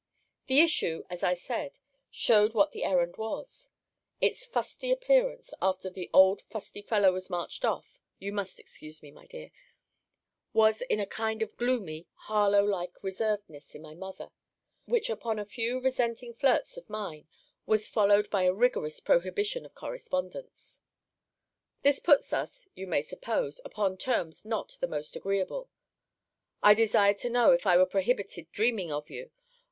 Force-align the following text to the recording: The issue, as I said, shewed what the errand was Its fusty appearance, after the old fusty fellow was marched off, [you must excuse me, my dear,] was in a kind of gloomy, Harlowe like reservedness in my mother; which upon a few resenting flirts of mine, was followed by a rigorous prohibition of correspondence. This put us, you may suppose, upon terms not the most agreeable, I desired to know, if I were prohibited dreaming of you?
The 0.47 0.61
issue, 0.61 1.03
as 1.11 1.21
I 1.21 1.35
said, 1.35 1.77
shewed 2.09 2.55
what 2.55 2.71
the 2.71 2.83
errand 2.83 3.17
was 3.17 3.69
Its 4.19 4.47
fusty 4.47 4.89
appearance, 4.91 5.53
after 5.61 5.91
the 5.91 6.09
old 6.11 6.41
fusty 6.41 6.81
fellow 6.81 7.13
was 7.13 7.29
marched 7.29 7.63
off, 7.63 8.01
[you 8.17 8.31
must 8.31 8.59
excuse 8.59 9.03
me, 9.03 9.11
my 9.11 9.27
dear,] 9.27 9.51
was 10.53 10.81
in 10.81 10.99
a 10.99 11.05
kind 11.05 11.43
of 11.43 11.55
gloomy, 11.55 12.07
Harlowe 12.15 12.65
like 12.65 13.03
reservedness 13.03 13.75
in 13.75 13.83
my 13.83 13.93
mother; 13.93 14.31
which 14.85 15.07
upon 15.07 15.37
a 15.37 15.45
few 15.45 15.79
resenting 15.79 16.33
flirts 16.33 16.77
of 16.77 16.89
mine, 16.89 17.27
was 17.67 17.87
followed 17.87 18.27
by 18.31 18.41
a 18.45 18.53
rigorous 18.55 18.99
prohibition 18.99 19.67
of 19.67 19.75
correspondence. 19.75 20.81
This 21.83 21.99
put 21.99 22.33
us, 22.33 22.67
you 22.73 22.87
may 22.87 23.03
suppose, 23.03 23.61
upon 23.63 23.97
terms 23.97 24.45
not 24.45 24.79
the 24.81 24.87
most 24.87 25.15
agreeable, 25.15 25.69
I 26.63 26.73
desired 26.73 27.19
to 27.19 27.29
know, 27.29 27.51
if 27.51 27.67
I 27.67 27.77
were 27.77 27.85
prohibited 27.85 28.51
dreaming 28.51 28.91
of 28.91 29.11
you? 29.11 29.29